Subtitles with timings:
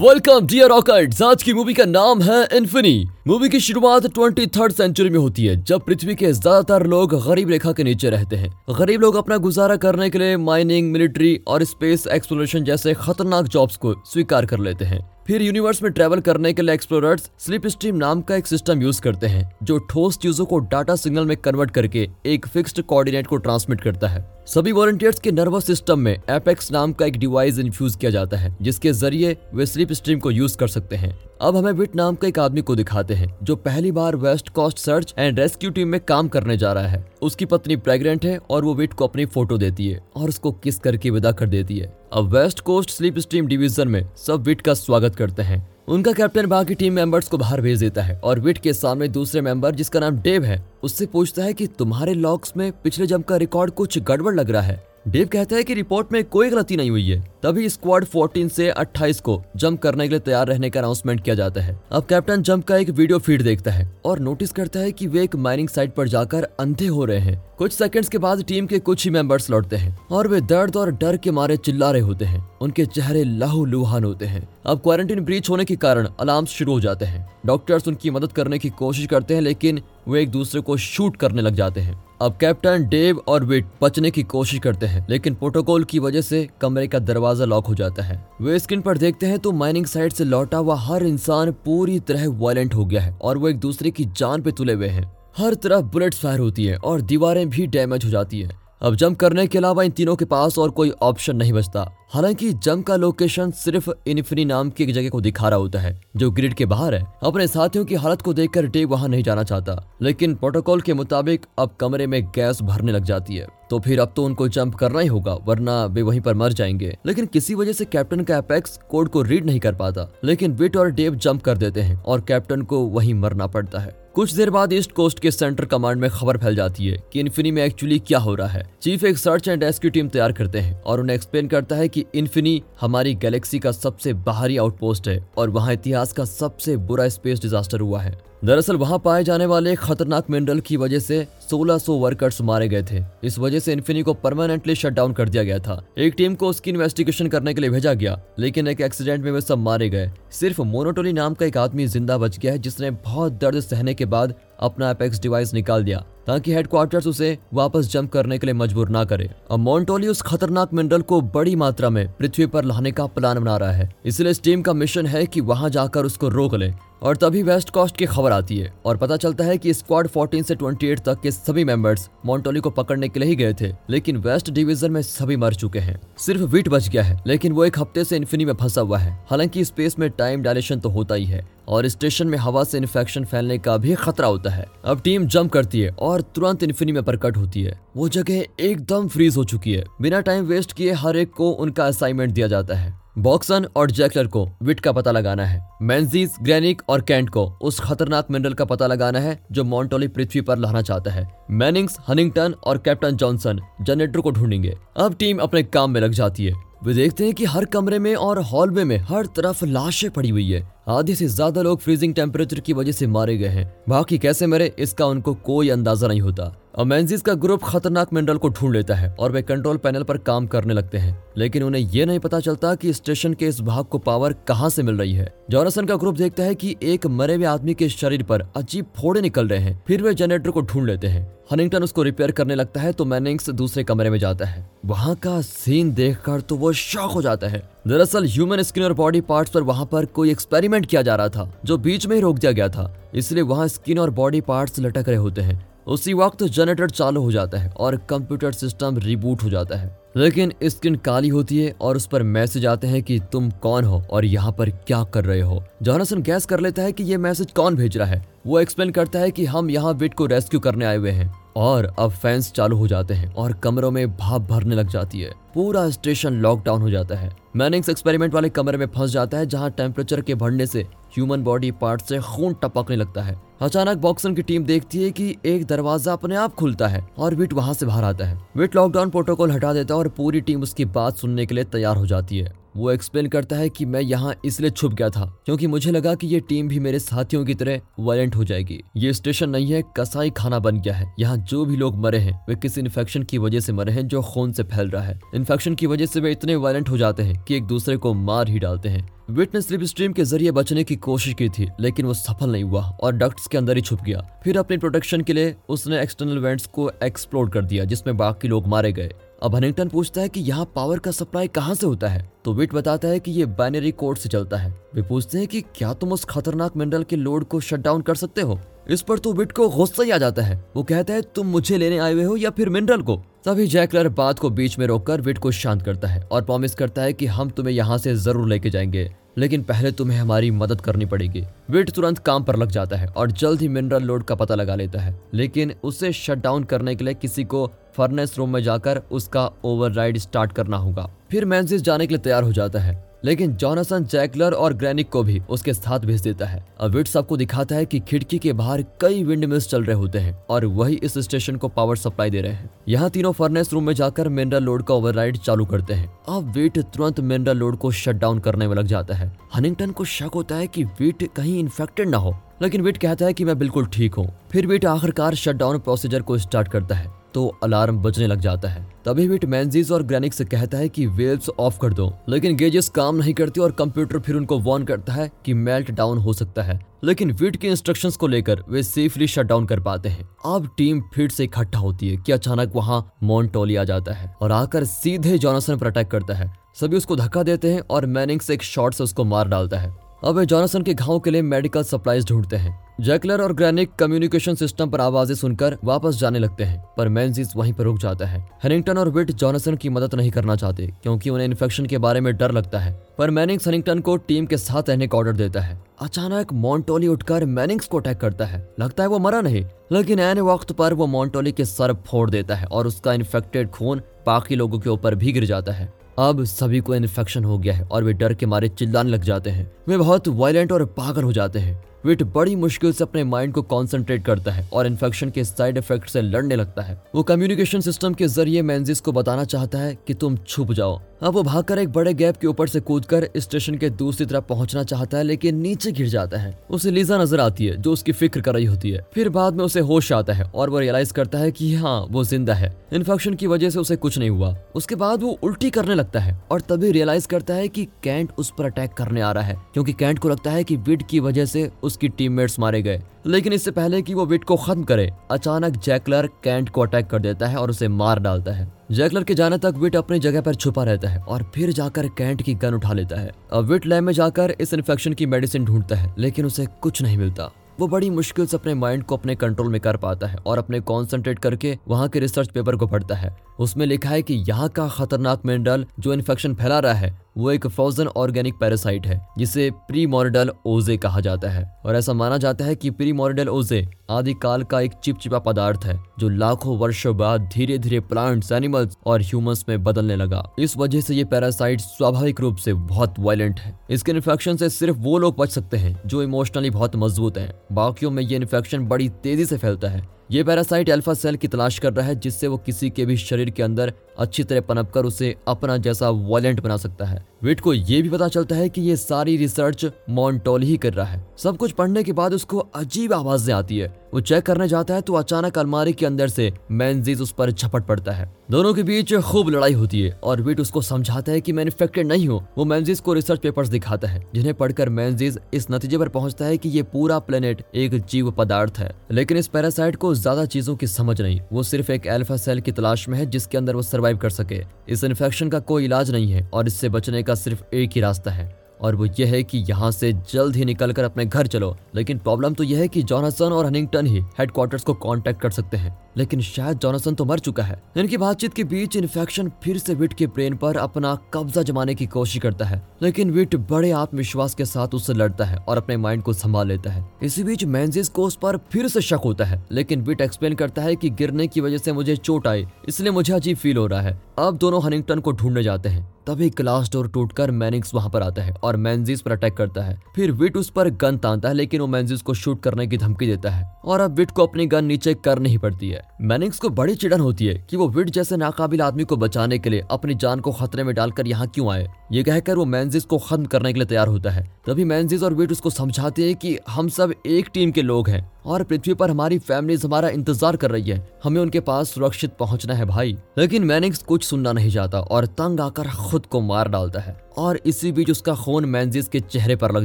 [0.00, 2.92] Welcome dear रॉकर्ट आज की movie का नाम है इन्फिनी
[3.30, 7.50] मूवी की शुरुआत ट्वेंटी थर्ड सेंचुरी में होती है, जब पृथ्वी के ज़्यादातर लोग गरीब
[7.50, 11.64] रेखा के नीचे रहते हैं। गरीब लोग अपना गुजारा करने के लिए माइनिंग, मिलिट्री और
[11.64, 16.52] स्पेस एक्सप्लोरेशन जैसे खतरनाक जॉब्स को स्वीकार कर लेते हैं। फिर यूनिवर्स में ट्रेवल करने
[16.52, 20.46] के लिए एक्सप्लोरर्स स्लिप स्ट्रीम नाम का एक सिस्टम यूज़ करते हैं, जो ठोस चीज़ों
[20.46, 25.20] को डाटा सिग्नल में कन्वर्ट करके एक फिक्स्ड कोऑर्डिनेट को ट्रांसमिट करता है। सभी वॉलंटियर्स
[25.20, 29.36] के नर्वस सिस्टम में एपेक्स नाम का एक डिवाइस इन्फ्यूज किया जाता है, जिसके ज़रिए
[29.54, 32.60] वे स्लिप स्ट्रीम को यूज़ कर सकते हैं। अब हमें विट नाम का एक आदमी
[32.60, 36.56] को दिखाते हैं, जो पहली बार west coast search and rescue team में काम करने
[36.56, 40.00] जा रहा है। उसकी पत्नी प्रेग्नेंट है और वो विट को अपनी फ़ोटो देती है
[40.16, 44.08] और उसको किस करके विदा कर देती है। अब west coast sleep stream division में
[44.16, 48.02] सब विट का स्वागत करते हैं। उनका कैप्टन बाकी टीम मेंबर्स को बाहर भेज देता
[48.02, 51.66] है और विट के सामने दूसरे मेंबर जिसका नाम डेव है, उससे पूछता है कि
[51.78, 55.64] तुम्हारे लॉक्स में पिछले जम का रिकॉर्ड कुछ गड़बड़ लग रहा है। डेव कहता है
[55.64, 59.80] कि रिपोर्ट में कोई गलती नहीं हुई है। तभी स्क्वाड 14 से 28 को जंप
[59.80, 62.90] करने के लिए तैयार रहने का अनाउंसमेंट किया जाता है। अब कैप्टन जंप का एक
[62.90, 66.44] वीडियो फ़ीड देखता है और नोटिस करता है कि वे एक माइनिंग साइट पर जाकर
[66.60, 69.98] अंधे हो रहे हैं। कुछ सेकंड्स के बाद टीम के कुछ ही मेंबर्स लौटते हैं
[70.10, 74.04] और वे दर्द और डर के मारे चिल्ला रहे होते हैं। उनके चेहरे लहू लुहान
[74.04, 78.10] होते हैं। अब क्वारंटीन ब्रीच होने के कारण अलार्म शुरू हो जाते हैं। डॉक्टर्स उनकी
[78.10, 81.80] मदद करने की कोशिश करते हैं, लेकिन वे एक दूसरे को शूट करने लग जाते
[81.80, 86.20] हैं। अब कैप्टन डेव और विट बचने की कोशिश करते हैं, लेकिन प्रोटोकॉल की वजह
[86.20, 89.86] से कमरे का दरवाज़ा लॉक हो जाता है। वे स्क्रीन पर देखते हैं तो माइनिंग
[89.86, 93.58] साइट से लौटा हुआ हर इंसान पूरी तरह वायलेंट हो गया है और वो एक
[93.58, 97.48] दूसरे की जान पे तुले हुए हैं। हर तरफ़ बुलेट फायर होती है और दीवारें
[97.50, 100.70] भी डैमेज हो जाती है। अब जंप करने के अलावा इन तीनों के पास और
[100.70, 105.20] कोई ऑप्शन नहीं बचता। हालाँकि जंप का लोकेशन सिर्फ़ इन्फिनी नाम की एक जगह को
[105.20, 108.66] दिखा रहा होता है, जो ग्रिड के बाहर है। अपने साथियों की हालत को देखकर
[108.66, 113.04] डेव वहाँ नहीं जाना चाहता, लेकिन प्रोटोकॉल के मुताबिक अब कमरे में गैस भरने लग
[113.04, 116.34] जाती है। तो फिर अब तो उनको जंप करना ही होगा, वरना वे वहीं पर
[116.34, 120.10] मर जाएँगे। लेकिन किसी वजह से कैप्टन का एपेक्स कोड को रीड नहीं कर पाता,
[120.24, 123.99] लेकिन विट और डेव जंप कर देते हैं और कैप्टन को वहीं मरना पड़ता है।
[124.20, 127.50] कुछ देर बाद ईस्ट कोस्ट के सेंटर कमांड में खबर फैल जाती है कि इन्फिनी
[127.50, 130.80] में एक्चुअली क्या हो रहा है। चीफ एक सर्च एंड रेस्क्यू टीम तैयार करते हैं
[130.82, 135.50] और उन्हें एक्सप्लेन करता है कि इन्फिनी हमारी गैलेक्सी का सबसे बाहरी आउटपोस्ट है और
[135.50, 140.28] वहाँ इतिहास का सबसे बुरा स्पेस डिजास्टर हुआ है। दरअसल वहाँ पाए जाने वाले खतरनाक
[140.30, 144.74] मिनरल की वजह से 1600 वर्कर्स मारे गए थे। इस वजह से इन्फिनी को परमानेंटली
[144.74, 147.92] शट डाउन कर दिया गया था। एक टीम को उसकी इन्वेस्टिगेशन करने के लिए भेजा
[147.94, 151.86] गया, लेकिन एक एक्सीडेंट में वे सब मारे गए। सिर्फ़ मोनोटोली नाम का एक आदमी
[151.86, 156.04] ज़िंदा बच गया है, जिसने बहुत दर्द सहने के बाद अपना एपेक्स डिवाइस निकाल दिया,
[156.26, 160.74] ताकि हेडक्वार्टर्स उसे वापस जंप करने के लिए मजबूर ना करे। अब मोन्टोली उस खतरनाक
[160.74, 164.42] मिनरल को बड़ी मात्रा में पृथ्वी पर लाने का प्लान बना रहा है। इसलिए इस
[164.42, 166.72] टीम का मिशन है कि वहाँ जाकर उसको रोक ले,
[167.02, 170.42] और तभी वेस्ट कोस्ट की खबर आती है, और पता चलता है कि स्क्वाड 14
[170.42, 174.16] से 28 तक के सभी मेंबर्स मोन्टोली को पकड़ने के लिए ही गए थे, लेकिन
[174.16, 177.78] वेस्ट डिवीज़न में सभी मर चुके हैं। सिर्फ़ विट बच गया है, लेकिन वो एक
[177.78, 181.24] हफ़्ते से इन्फिनी में फंसा हुआ है। हालाँकि स्पेस में टाइम डायलेशन तो होता ही
[181.24, 185.26] है और स्टेशन में हवा से इन्फेक्शन फैलने का भी खतरा होता है। अब टीम
[185.26, 189.44] जंप करती है और तुरंत इन्फिनी में प्रकट होती है। वो जगह एकदम फ्रीज हो
[189.44, 193.66] चुकी है। बिना टाइम वेस्ट किए हर एक को उनका असाइनमेंट दिया जाता है। बॉक्सन
[193.76, 198.26] और जैकलर को विट का पता लगाना है। मैंजीज ग्रेनिक और कैंट को उस खतरनाक
[198.30, 202.78] मिनरल का पता लगाना है, जो मॉन्टोली पृथ्वी पर लाना चाहता है। मैनिंग्स हनिंगटन और
[202.78, 207.24] कैप्टन जॉनसन जनरेटर को ढूंढेंगे। अब टीम अपने काम में लग जाती है। वे देखते
[207.24, 211.14] हैं कि हर कमरे में और हॉलवे में हर तरफ़ लाशें पड़ी हुई है। आधे
[211.14, 215.06] से ज़्यादा लोग फ्रीजिंग टेम्परेचर की वजह से मारे गए हैं। बाकी कैसे मरे, इसका
[215.06, 219.32] उनको कोई अंदाज़ा नहीं होता। अमेंजिस का ग्रुप खतरनाक मिनरल को ढूंढ लेता है और
[219.32, 222.92] वे कंट्रोल पैनल पर काम करने लगते हैं। लेकिन उन्हें यह नहीं पता चलता कि
[222.92, 226.42] स्टेशन के इस भाग को पावर कहाँ से मिल रही है। जॉनसन का ग्रुप देखता
[226.42, 230.02] है कि एक मरे हुए आदमी के शरीर पर अजीब फोड़े निकल रहे हैं। फिर
[230.02, 233.84] वे जनरेटर को ढूंढ लेते हैं। हनिंगटन उसको रिपेयर करने लगता है तो मैनिंग्स दूसरे
[233.84, 238.24] कमरे में जाता है। वहाँ का सीन देखकर तो वो शौक हो जाता है। दरअसल
[238.24, 241.76] ह्यूमन स्किन और बॉडी पार्ट्स पर वहाँ पर कोई एक्सपेरिमेंट किया जा रहा था, जो
[241.78, 245.16] बीच में ही रोक दिया गया था, इसलिए वहाँ स्किन और बॉडी पार्ट्स लटक रहे
[245.16, 249.76] होते हैं। उसी वक्त जनरेटर चालू हो जाता है और कंप्यूटर सिस्टम रिबूट हो जाता
[249.76, 253.84] है। लेकिन स्क्रीन काली होती है और उस पर मैसेज आते हैं कि तुम कौन
[253.84, 257.16] हो और यहाँ पर क्या कर रहे हो। जॉनसन गैस कर लेता है कि ये
[257.16, 260.60] मैसेज कौन भेज रहा है। वो एक्सप्लेन करता है कि हम यहाँ विट को रेस्क्यू
[260.60, 264.42] करने आए हुए हैं और अब फैंस चालू हो जाते हैं और कमरों में भाप
[264.42, 268.86] भरने लग जाती है। पूरा स्टेशन लॉकडाउन हो जाता है। मैनिंग्स एक्सपेरिमेंट वाले कमरे में
[268.86, 270.82] फंस जाता है जहाँ टेम्परेचर के बढ़ने से
[271.14, 275.36] ह्यूमन बॉडी पार्ट से खून टपकने लगता है। अचानक बॉक्सन की टीम देखती है कि
[275.46, 279.10] एक दरवाज़ा अपने आप खुलता है और विट वहाँ से बाहर आता है। विट लॉकडाउन
[279.10, 282.38] प्रोटोकॉल हटा देता है और पूरी टीम उसकी बात सुनने के लिए तैयार हो जाती
[282.38, 286.14] है। वो एक्सप्लेन करता है कि मैं यहाँ इसलिए छुप गया था क्योंकि मुझे लगा
[286.14, 289.82] कि ये टीम भी मेरे साथियों की तरह वायलेंट हो जाएगी। ये स्टेशन नहीं है,
[289.96, 293.38] कसाई खाना बन गया है। यहाँ जो भी लोग मरे हैं, वे किसी इन्फेक्शन की
[293.38, 296.32] वजह से मरे हैं जो खून से फैल रहा है। इन्फेक्शन की वजह से वे
[296.32, 299.60] इतने वायलेंट हो जाते हैं कि एक दूसरे को मार ही डालते हैं। विट ने
[299.60, 303.12] स्लिप स्ट्रीम के ज़रिए बचने की कोशिश की थी, लेकिन वो सफल नहीं हुआ और
[303.12, 306.90] डक्ट्स के अंदर ही छुप गया। फिर अपनी प्रोटेक्शन के लिए उसने एक्सटर्नल वेंट्स को
[307.04, 309.10] एक्सप्लोर कर दिया, जिसमें बाकी लोग मारे गए।
[309.42, 312.32] अब हनिंगटन पूछता है कि यहाँ पावर का सप्लाई कहाँ से होता है?
[312.44, 315.60] तो विट बताता है कि ये बाइनरी कोड से चलता है। वे पूछते हैं कि
[315.60, 318.60] क्या तुम उस खतरनाक मिनरल के लोड को शट डाउन कर सकते हो?
[318.90, 321.78] इस पर तो विट को गुस्सा ही आ जाता है। वो कहता है, तुम मुझे
[321.78, 323.16] लेने आए हुए हो या फिर मिनरल को?
[323.44, 327.02] तभी जैकलर बात को बीच में रोककर विट को शांत करता है और प्रॉमिस करता
[327.02, 331.06] है कि हम तुम्हें यहाँ से ज़रूर लेके जाएँगे। लेकिन पहले तुम्हें हमारी मदद करनी
[331.06, 334.54] पड़ेगी। वेट तुरंत काम पर लग जाता है और जल्द ही मिनरल लोड का पता
[334.54, 338.62] लगा लेता है। लेकिन उसे शट डाउन करने के लिए किसी को फर्नेस रूम में
[338.62, 343.09] जाकर उसका ओवरराइड स्टार्ट करना होगा। फिर मैं जाने के लिए तैयार हो जाता है।
[343.24, 347.36] लेकिन जॉनसन जैकलर और ग्रैनिक को भी उसके साथ भेज देता है। अब विट सबको
[347.36, 350.94] दिखाता है कि खिड़की के बाहर कई विंड मिल्स चल रहे होते हैं और वही
[350.94, 354.64] इस स्टेशन को पावर सप्लाई दे रहे हैं। यहाँ तीनों फर्नेस रूम में जाकर मिनरल
[354.64, 358.68] लोड का ओवरराइड चालू करते हैं। अब विट तुरंत मिनरल लोड को शट डाउन करने
[358.68, 362.36] में लग जाता है। हनिंगटन को शक होता है की विट कहीं इन्फेक्टेड ना हो।
[362.62, 366.22] लेकिन विट कहता है कि मैं बिल्कुल ठीक हूँ। फिर विट आखिरकार शट डाउन प्रोसीजर
[366.22, 370.34] को स्टार्ट करता है। तो अलार्म बजने लग जाता है। तभी विट मैंजीज और ग्रैनिक
[370.34, 374.18] से कहता है कि वेव्स ऑफ़ कर दो, लेकिन गेजेस काम नहीं करती और कंप्यूटर
[374.18, 378.16] फिर उनको वार्न करता है कि मेल्ट डाउन हो सकता है। लेकिन विट के इंस्ट्रक्शंस
[378.16, 382.08] को लेकर वे सेफली शट डाउन कर पाते हैं। अब टीम फिर से इकट्ठा होती
[382.08, 386.34] है कि अचानक वहाँ मॉन्टोली आ जाता है और आकर सीधे जॉनसन पर अटैक करता
[386.34, 389.78] है। सभी उसको धक्का देते हैं और मैनिंग से एक शॉट से उसको मार डालता
[389.78, 393.94] है। अब वे जॉनसन के घाव के लिए मेडिकल सप्लाईज ढूंढते हैं। जैकलर और ग्रैनिक
[393.94, 398.26] कम्युनिकेशन सिस्टम पर आवाज़ें सुनकर वापस जाने लगते हैं, पर मैंजीज वहीं पर रुक जाता
[398.26, 402.20] है। हेनिंगटन और विट जॉनसन की मदद नहीं करना चाहते, क्योंकि उन्हें इन्फेक्शन के बारे
[402.20, 405.60] में डर लगता है। पर मैनिंग्स हेनिंगटन को टीम के साथ रहने का ऑर्डर देता
[405.60, 410.18] है। अचानक मॉन्टोली उठकर मैनिंग्स को अटैक करता है। लगता है वो मरा नहीं, लेकिन
[410.18, 414.56] एन वक्त पर वो मॉन्टोली के सर फोड़ देता है और उसका इन्फेक्टेड खून बाकी
[414.56, 418.04] लोगों के ऊपर भी गिर जाता है। अब सभी को इन्फेक्शन हो गया है और
[418.04, 421.58] वे डर के मारे चिल्लाने लग जाते हैं। वे बहुत वायलेंट और पागल हो जाते
[421.58, 425.78] हैं। विट बड़ी मुश्किल से अपने माइंड को कॉन्सेंट्रेट करता है और इन्फेक्शन के साइड
[425.78, 429.94] इफ़ेक्ट से लड़ने लगता है। वो कम्युनिकेशन सिस्टम के ज़रिए मैंजिस को बताना चाहता है
[430.06, 433.74] कि तुम छुप जाओ। अब वो भागकर एक बड़े गैप के ऊपर से कूदकर स्टेशन
[433.74, 437.66] के दूसरी तरफ़ पहुँचना चाहता है, लेकिन नीचे गिर जाता है। उसे लीजा नज़र आती
[437.66, 440.44] है, जो उसकी फ़िक्र कर रही होती है। फिर बाद में उसे होश आता है
[440.44, 443.96] और वो रियलाइज़ करता है कि हाँ वो ज़िंदा है। इन्फेक्शन की वजह से उसे
[443.96, 447.68] कुछ नहीं हुआ। उसके बाद वो उल्टी करने लगता है और तभी रियलाइज़ करता है
[447.68, 450.76] की कैंट उस पर अटैक करने आ रहा है, क्यूँकी कैंट को लगता है की
[450.78, 454.56] विड की वजह से उसकी टीममेट्स मारे गए। लेकिन इससे पहले कि वो विट को
[454.56, 458.72] खत्म करे, अचानक जैकलर कैंट को अटैक कर देता है और उसे मार डालता है।
[458.92, 462.42] जैकलर के जाने तक विट अपनी जगह पर छुपा रहता है और फिर जाकर कैंट
[462.42, 465.96] की गन उठा लेता है। अब विट लैब में जाकर इस इन्फेक्शन की मेडिसिन ढूंढता
[465.96, 467.50] है, लेकिन उसे कुछ नहीं मिलता।
[467.80, 470.80] वो बड़ी मुश्किल से अपने माइंड को अपने कंट्रोल में कर पाता है और अपने
[470.80, 474.88] कॉन्सेंट्रेट करके वहाँ के रिसर्च पेपर को पढ़ता है। उसमें लिखा है कि यहाँ का
[474.88, 480.06] खतरनाक मिनरल जो इन्फेक्शन फैला रहा है, वो एक फ्रोजन ऑर्गेनिक पैरासाइट है, जिसे प्री
[480.06, 484.34] मोरिडल ओजे कहा जाता है। और ऐसा माना जाता है कि प्री मोरिडल ओजे आदि
[484.34, 489.22] काल का एक चिपचिपा पदार्थ है, जो लाखों वर्षों बाद धीरे धीरे प्लांट्स एनिमल्स और
[489.22, 493.78] ह्यूमंस में बदलने लगा। इस वजह से ये पैरासाइट स्वाभाविक रूप से बहुत वायलेंट है।
[493.90, 498.10] इसके इन्फेक्शन से सिर्फ़ वो लोग बच सकते हैं, जो इमोशनली बहुत मज़बूत है। बाकियों
[498.10, 501.92] में ये इन्फेक्शन बड़ी तेज़ी से फैलता है। ये पैरासाइट अल्फ़ा सेल की तलाश कर
[501.92, 505.34] रहा है, जिससे वो किसी के भी शरीर के अंदर अच्छी तरह पनप कर उसे
[505.48, 508.96] अपना जैसा वॉलेंट बना सकता है। विट को ये भी पता चलता है कि ये
[508.96, 513.54] सारी रिसर्च मॉन्टोल ही कर रहा है। सब कुछ पढ़ने के बाद उसको अजीब आवाज़ें
[513.54, 517.30] आती है। वो चेक करने जाता है तो अचानक अलमारी के अंदर से मैनजीज उस
[517.32, 521.32] पर झपट पड़ता है। दोनों के बीच खूब लड़ाई होती है और विट उसको समझाता
[521.32, 524.88] है कि मैं इन्फेक्टेड नहीं हूँ, वो मैनजीज को रिसर्च पेपर्स दिखाता है, जिन्हें पढ़कर
[524.88, 529.36] मैनजीज इस नतीजे पर पहुँचता है कि ये पूरा प्लेनेट एक जीव पदार्थ है। लेकिन
[529.36, 533.08] इस पैरासाइट को ज़्यादा चीज़ों की समझ नहीं, वो सिर्फ़ एक एल्फा सेल की तलाश
[533.08, 536.48] में है जिसके अंदर वो सर्वाइव कर सके। इस इन्फेक्शन का कोई इलाज नहीं है
[536.48, 539.90] और इससे बचने का सिर्फ़ एक ही रास्ता है और वो यह है कि यहाँ
[539.90, 543.66] से जल्द ही निकलकर अपने घर चलो। लेकिन प्रॉब्लम तो यह है कि जॉनसन और
[543.66, 547.82] हनिंगटन ही हेडक्वार्टर्स को कांटेक्ट कर सकते हैं। लेकिन शायद जॉनसन तो मर चुका है।
[547.96, 552.06] इनकी बातचीत के बीच इन्फेक्शन फिर से विट के ब्रेन पर अपना कब्जा जमाने की
[552.06, 556.22] कोशिश करता है। लेकिन विट बड़े आत्मविश्वास के साथ उससे लड़ता है और अपने माइंड
[556.22, 559.62] को संभाल लेता है। इसी बीच मैंजिस को उस पर फिर से शक होता है,
[559.72, 563.32] लेकिन विट एक्सप्लेन करता है की गिरने की वजह से मुझे चोट आई, इसलिए मुझे
[563.32, 567.08] अजीब फील हो रहा है। अब दोनों हनिंगटन को ढूँढने जाते हैं। तभी ग्लास डोर
[567.08, 570.70] टूटकर मैनिक्स वहाँ पर आता है और मैंजिस पर अटैक करता है। फिर विट उस
[570.70, 574.00] पर गन तानता है, लेकिन वो मैंजिस को शूट करने की धमकी देता है। और
[574.00, 577.20] अब विट को अपनी गन नीचे करनी ही पड़ती है। है मैनिंग्स को बड़ी चिड़न
[577.20, 580.52] होती है कि वो विट जैसे नाकाबिल आदमी को बचाने के लिए अपनी जान को
[580.52, 581.88] खतरे में डालकर यहाँ क्यों आए?
[582.12, 585.34] ये कहकर वो मैंजिस को खत्म करने के लिए तैयार होता है। तभी मैंजिस और
[585.34, 589.10] विट उसको समझाते हैं कि हम सब एक टीम के लोग हैं। और पृथ्वी पर
[589.10, 593.64] हमारी फैमिलीज़ हमारा इंतज़ार कर रही है। हमें उनके पास सुरक्षित पहुँचना है भाई। लेकिन
[593.64, 597.92] मैनिक्स कुछ सुनना नहीं चाहता और तंग आकर खुद को मार डालता है और इसी
[597.92, 599.84] बीच उसका खून मैंजिस के चेहरे पर लग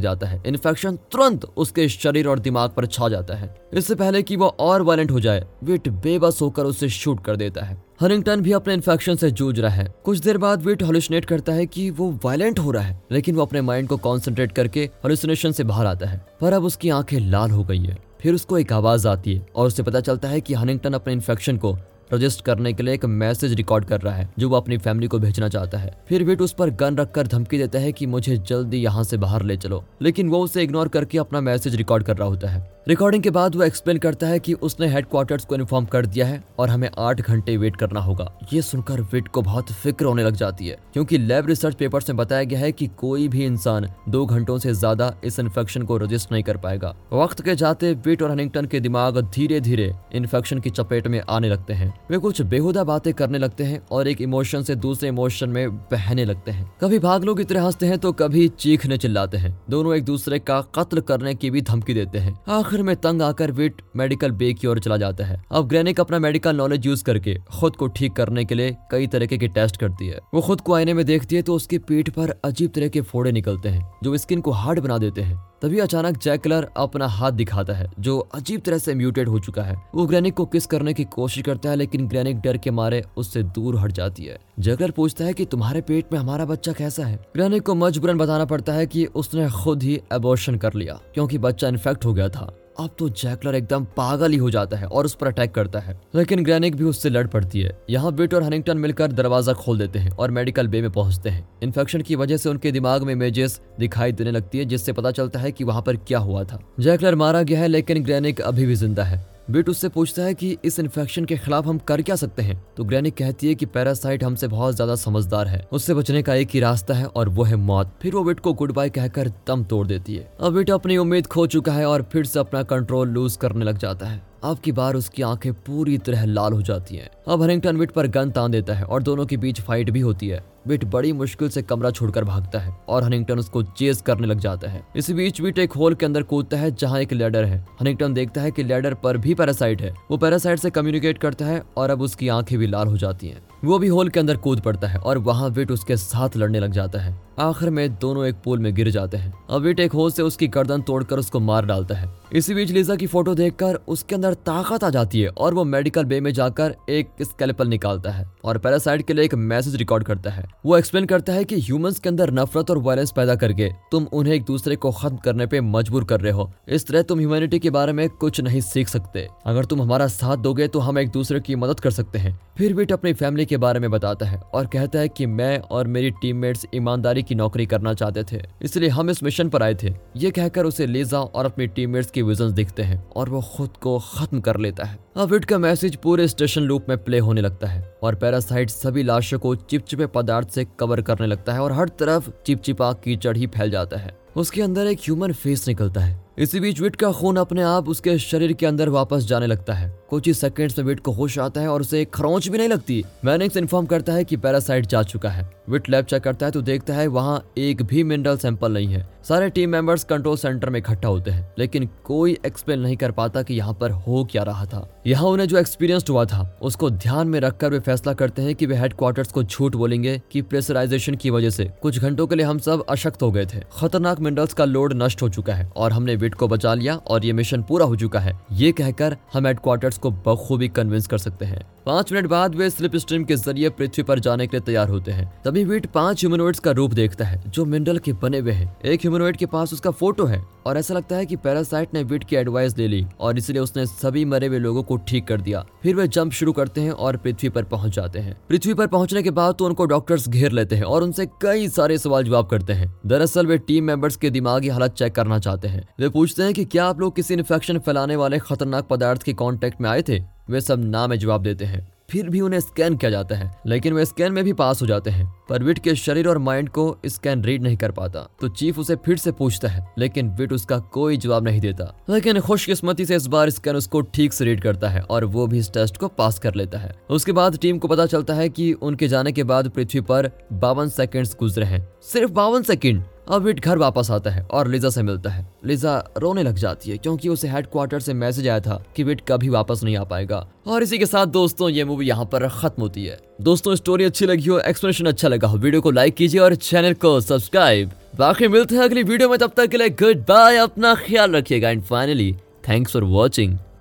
[0.00, 4.36] जाता है। इन्फेक्शन तुरंत उसके शरीर और दिमाग पर छा जाता है। इससे पहले कि
[4.36, 8.52] वो और वायलेंट हो जाए विट बेबस होकर उसे शूट कर देता है। हरिंगटन भी
[8.52, 12.10] अपने इन्फेक्शन से जूझ रहा है। कुछ देर बाद विट हॉलिसनेट करता है कि वो
[12.24, 16.06] वायलेंट हो रहा है, लेकिन वो अपने माइंड को कॉन्सेंट्रेट करके हॉलिसिनेशन से बाहर आता
[16.06, 19.46] है। पर अब उसकी आँखें लाल हो गई है। फिर उसको एक आवाज़ आती है
[19.56, 21.76] और उसे पता चलता है कि हनिंगटन अपने इन्फेक्शन को
[22.12, 25.18] रजिस्ट करने के लिए एक मैसेज रिकॉर्ड कर रहा है, जो वो अपनी फैमिली को
[25.18, 28.78] भेजना चाहता है। फिर विट उस पर गन रखकर धमकी देता है कि मुझे जल्दी
[28.78, 32.28] यहाँ से बाहर ले चलो, लेकिन वो उसे इग्नोर करके अपना मैसेज रिकॉर्ड कर रहा
[32.28, 36.06] होता है। रिकॉर्डिंग के बाद वो एक्सप्लेन करता है कि उसने हेडक्वार्टर्स को इन्फॉर्म कर
[36.06, 40.04] दिया है और हमें आठ घंटे वेट करना होगा। ये सुनकर विट को बहुत फ़िक्र
[40.04, 43.44] होने लग जाती है, क्योंकि लैब रिसर्च पेपर्स में बताया गया है कि कोई भी
[43.44, 47.92] इंसान दो घंटों से ज़्यादा इस इन्फेक्शन को रजिस्ट नहीं कर पाएगा। वक्त के जाते
[48.06, 52.18] विट और हनिंगटन के दिमाग धीरे धीरे इन्फेक्शन की चपेट में आने लगते हैं। वे
[52.18, 56.50] कुछ बेहुदा बातें करने लगते हैं और एक इमोशन से दूसरे इमोशन में बहने लगते
[56.50, 60.38] हैं। कभी भागलों की तरह हँसते हैं तो कभी चीखने चिल्लाते हैं। दोनों एक दूसरे
[60.38, 64.30] का कत्ल करने की भी धमकी देते हैं। आखिर आखिर में तंग आकर विट मेडिकल
[64.32, 67.86] बे की ओर चला जाता है। अब ग्रेनिक अपना मेडिकल नॉलेज यूज़ करके खुद को
[67.88, 71.04] ठीक करने के लिए कई तरीके के टेस्ट करती है। वो खुद को आईने में
[71.06, 74.50] देखती है तो उसके पीठ पर अजीब तरह के फोड़े निकलते हैं, जो स्किन को
[74.52, 78.94] हार्ड बना देते हैं। तभी अचानक जैकलर अपना हाथ दिखाता है, जो अजीब तरह से
[78.94, 82.40] म्यूटेड हो चुका है। वो ग्रेनिक को किस करने की कोशिश करता है, लेकिन ग्रेनिक
[82.40, 86.18] डर के मारे उससे दूर हट जाती है। जैकलर पूछता है कि तुम्हारे पेट में
[86.18, 87.16] हमारा बच्चा कैसा है?
[87.36, 91.68] ग्रेनिक को मजबूरन बताना पड़ता है कि उसने खुद ही एबोर्शन कर लिया, क्योंकि बच्चा
[91.68, 95.14] इन्फेक्ट हो गया था। अब तो जैकलर एकदम पागल ही हो जाता है और उस
[95.14, 98.78] पर अटैक करता है। लेकिन ग्रैनिक भी उससे लड़ पड़ती है। यहाँ बिट और हनिंगटन
[98.78, 102.48] मिलकर दरवाज़ा खोल देते हैं और मेडिकल बे में पहुँचते हैं। इन्फेक्शन की वजह से
[102.48, 105.96] उनके दिमाग में इमेजेस दिखाई देने लगती है, जिससे पता चलता है की वहाँ पर
[105.96, 109.88] क्या हुआ था। जैकलर मारा गया है, लेकिन ग्रैनिक अभी भी ज़िंदा है। बिट उससे
[109.88, 112.56] पूछता है कि इस इन्फेक्शन के खिलाफ हम कर क्या सकते हैं?
[112.76, 116.50] तो ग्रैनी कहती है कि पैरासाइट हमसे बहुत ज़्यादा समझदार है। उससे बचने का एक
[116.50, 119.64] ही रास्ता है और वो है मौत। फिर वो बिट को गुड बाय कहकर दम
[119.64, 123.08] तोड़ देती है। अब बिट अपनी उम्मीद खो चुका है और फिर से अपना कंट्रोल
[123.08, 126.96] लूज करने लग जाता है। अब की बार उसकी आँखें पूरी तरह लाल हो जाती
[126.96, 130.00] हैं। अब हरिंगटन विट पर गन तान देता है और दोनों के बीच फाइट भी
[130.00, 134.26] होती है। विट बड़ी मुश्किल से कमरा छोड़कर भागता है और हनिंगटन उसको चेज करने
[134.26, 137.44] लग जाता है। इसी बीच विट एक होल के अंदर कूदता है जहाँ एक लेडर
[137.44, 141.44] है। हनिंगटन देखता है कि लेडर पर भी पैरासाइट है। वो पैरासाइट से कम्युनिकेट करता
[141.44, 144.36] है और अब उसकी आँखें भी लाल हो जाती हैं। वो भी होल के अंदर
[144.36, 148.26] कूद पड़ता है और वहाँ विट उसके साथ लड़ने लग जाता है। आखिर में दोनों
[148.26, 151.40] एक पूल में गिर जाते हैं। अब विट एक होल से उसकी गर्दन तोड़कर उसको
[151.40, 155.28] मार डालता है। इसी बीच लीजा की फ़ोटो देखकर उसके अंदर ताकत आ जाती है
[155.28, 159.34] और वो मेडिकल बे में जाकर एक स्केलेपल निकालता है और पैरासाइट के लिए एक
[159.34, 163.12] मैसेज रिकॉर्ड करता है। वो एक्सप्लेन करता है कि ह्यूमंस के अंदर नफरत और वायलेंस
[163.16, 166.86] पैदा करके तुम उन्हें एक दूसरे को खत्म करने पे मजबूर कर रहे हो। इस
[166.86, 170.68] तरह तुम ह्यूमैनिटी के बारे में कुछ नहीं सीख सकते। अगर तुम हमारा साथ दोगे
[170.68, 173.80] तो हम एक दूसरे की मदद कर सकते हैं। फिर विट अपनी फैमिली के बारे
[173.80, 177.94] में बताता है और कहता है कि मैं और मेरी टीममेट्स ईमानदारी की नौकरी करना
[177.94, 181.66] चाहते थे, इसलिए हम इस मिशन पर आए थे। ये कहकर उसे लीजा और अपनी
[181.68, 185.44] टीममेट्स की विजन दिखते हैं और वो खुद को खत्म कर लेता है। अब इट
[185.44, 189.54] का मैसेज पूरे स्टेशन लूप में प्ले होने लगता है और पैरासाइट सभी लाशों को
[189.54, 193.96] चिपचिपे पदार्थ से कवर करने लगता है और हर तरफ़ चिपचिपा कीचड़ ही फैल जाता
[193.96, 197.88] है। उसके अंदर एक ह्यूमन फेस निकलता है। इसी बीच विट का खून अपने आप
[197.88, 201.38] उसके शरीर के अंदर वापस जाने लगता है। कुछ ही सेकंड्स में विट को होश
[201.38, 204.86] आता है और उसे एक खरोंच भी नहीं लगती। मैनिक्स इन्फॉर्म करता है कि पैरासाइट
[204.86, 208.36] जा चुका है। विट लैब चेक करता है तो देखता है वहाँ एक भी मिनरल
[208.36, 212.80] सैंपल नहीं है। सारे टीम मेंबर्स कंट्रोल सेंटर में इकट्ठा होते हैं, लेकिन कोई एक्सप्लेन
[212.80, 216.24] नहीं कर पाता कि यहाँ पर हो क्या रहा था। यहाँ उन्हें जो एक्सपीरियंस हुआ
[216.24, 220.20] था, उसको ध्यान में रखकर वे फैसला करते हैं कि वे हेडक्वार्टर्स को झूठ बोलेंगे
[220.32, 223.62] कि प्रेशराइजेशन की वजह से। कुछ घंटों के लिए हम सब अशक्त हो गए थे।
[223.72, 227.24] खतरनाक मिनरल्स का लोड नष्ट हो चुका है और हमने विट को बचा लिया और
[227.24, 231.44] ये मिशन पूरा हो चुका है। ये कहकर हम हेडक्वार्टर्स को बखूबी कन्विंस कर सकते
[231.44, 234.88] हैं। पाँच मिनट बाद वे स्लिप स्ट्रीम के ज़रिए पृथ्वी पर जाने के लिए तैयार
[234.88, 238.52] होते हैं। तभी वीट पाँच ह्यूमनोइड्स का रूप देखता है, जो मिनरल के बने हुए
[238.52, 242.02] हैं। एक ह्यूमनोइड के पास उसका फ़ोटो है और ऐसा लगता है कि पैरासाइट ने
[242.02, 245.40] वीट की एडवाइस ले ली और इसलिए उसने सभी मरे हुए लोगों को ठीक कर
[245.40, 248.86] दिया। फिर वे जंप शुरू करते हैं और पृथ्वी पर पहुँच जाते हैं। पृथ्वी पर
[248.86, 252.46] पहुँचने के बाद तो उनको डॉक्टर्स घेर लेते हैं और उनसे कई सारे सवाल जवाब
[252.46, 256.42] करते हैं। दरअसल वे टीम मेंबर्स के दिमागी हालत चेक करना चाहते हैं। वे पूछते
[256.42, 260.02] हैं कि क्या आप लोग किसी इन्फेक्शन फैलाने वाले खतरनाक पदार्थ के कांटेक्ट में आए
[260.02, 260.18] थे?
[260.50, 263.92] वे सब ना में जवाब देते हैं। फिर भी उन्हें स्कैन किया जाता है, लेकिन
[263.92, 266.96] वे स्कैन में भी पास हो जाते हैं। पर विट के शरीर और माइंड को
[267.06, 270.78] स्कैन रीड नहीं कर पाता तो चीफ उसे फिर से पूछता है, लेकिन विट उसका
[270.78, 274.88] कोई जवाब नहीं देता। लेकिन खुशकिस्मती से इस बार स्कैन उसको ठीक से रीड करता
[274.88, 277.88] है, और वो भी इस टेस्ट को पास कर लेता है। उसके बाद टीम को
[277.88, 282.32] पता चलता है की उनके जाने के बाद पृथ्वी पर बावन सेकेंड गुजरे हैं। सिर्फ़
[282.32, 286.42] बावन सेकेंड अब विट घर वापस आता है और लिजा से मिलता है। लिजा रोने
[286.42, 289.96] लग जाती है क्योंकि उसे हेडक्वार्टर से मैसेज आया था कि विट कभी वापस नहीं
[289.96, 293.74] आ पाएगा। और इसी के साथ दोस्तों, ये मूवी यहाँ पर खत्म होती है। दोस्तों
[293.74, 297.20] स्टोरी अच्छी लगी हो एक्सप्लेनेशन अच्छा लगा हो वीडियो को लाइक कीजिए और चैनल को
[297.20, 301.32] सब्सक्राइब बाकी मिलते हैं अगली वीडियो में, तब तक के लिए गुड बाय अपना ख्याल
[301.32, 302.34] रखिएगा। And finally
[302.68, 303.58] thanks for watching